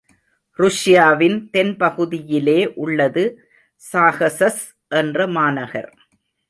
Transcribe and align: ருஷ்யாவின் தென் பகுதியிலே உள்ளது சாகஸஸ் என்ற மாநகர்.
ருஷ்யாவின் 0.59 1.37
தென் 1.49 1.73
பகுதியிலே 1.77 2.57
உள்ளது 2.83 3.25
சாகஸஸ் 3.81 4.63
என்ற 5.01 5.27
மாநகர். 5.37 5.91